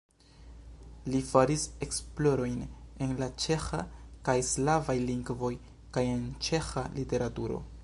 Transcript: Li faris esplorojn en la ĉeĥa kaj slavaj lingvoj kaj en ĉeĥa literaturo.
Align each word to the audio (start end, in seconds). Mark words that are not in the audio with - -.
Li 1.15 1.19
faris 1.31 1.65
esplorojn 1.87 2.55
en 3.07 3.13
la 3.21 3.29
ĉeĥa 3.45 3.83
kaj 4.29 4.37
slavaj 4.49 4.97
lingvoj 5.13 5.53
kaj 5.99 6.07
en 6.17 6.27
ĉeĥa 6.49 6.89
literaturo. 6.99 7.65